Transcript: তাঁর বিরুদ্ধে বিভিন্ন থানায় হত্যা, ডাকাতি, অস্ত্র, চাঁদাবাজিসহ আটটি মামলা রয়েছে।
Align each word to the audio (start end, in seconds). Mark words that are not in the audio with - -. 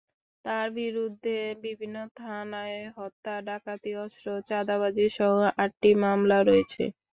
তাঁর 0.45 0.67
বিরুদ্ধে 0.77 1.35
বিভিন্ন 1.63 1.97
থানায় 2.17 2.79
হত্যা, 2.97 3.33
ডাকাতি, 3.47 3.91
অস্ত্র, 4.03 4.27
চাঁদাবাজিসহ 4.49 5.31
আটটি 5.57 5.89
মামলা 6.03 6.39
রয়েছে। 6.43 6.83